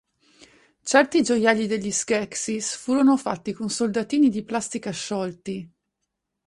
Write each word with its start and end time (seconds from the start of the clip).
Certi 0.81 1.21
gioielli 1.21 1.67
degli 1.67 1.91
Skeksis 1.91 2.75
furono 2.75 3.17
fatti 3.17 3.51
con 3.51 3.69
soldatini 3.69 4.29
di 4.31 4.43
plastica 4.43 4.89
sciolti. 4.89 5.71